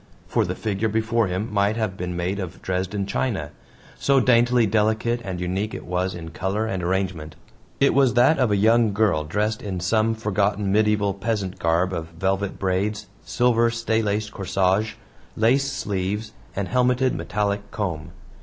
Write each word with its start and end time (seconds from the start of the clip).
For 0.27 0.45
the 0.45 0.55
figure 0.55 0.87
before 0.87 1.27
him 1.27 1.53
might 1.53 1.77
have 1.77 1.95
been 1.95 2.15
made 2.17 2.39
of 2.39 2.59
Dresden 2.63 3.05
china 3.05 3.51
so 3.99 4.19
daintily 4.19 4.65
delicate 4.65 5.21
and 5.23 5.39
unique 5.39 5.75
it 5.75 5.85
was 5.85 6.15
in 6.15 6.29
color 6.29 6.65
and 6.65 6.81
arrangement. 6.81 7.35
It 7.79 7.93
was 7.93 8.15
that 8.15 8.39
of 8.39 8.49
a 8.49 8.57
young 8.57 8.93
girl 8.93 9.25
dressed 9.25 9.61
in 9.61 9.79
some 9.79 10.15
forgotten 10.15 10.71
medieval 10.71 11.13
peasant 11.13 11.59
garb 11.59 11.93
of 11.93 12.07
velvet 12.17 12.57
braids, 12.57 13.05
silver 13.23 13.69
staylaced 13.69 14.31
corsage, 14.31 14.93
lace 15.35 15.71
sleeves, 15.71 16.33
and 16.55 16.67
helmeted 16.67 17.13
metallic 17.13 17.69
comb. 17.69 18.09